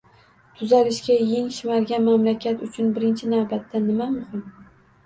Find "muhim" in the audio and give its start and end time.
4.27-4.47